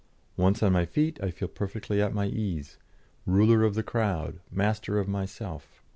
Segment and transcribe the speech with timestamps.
[0.35, 2.79] Once on my feet, I feel perfectly at my ease,
[3.27, 5.83] ruler of the crowd, master of myself.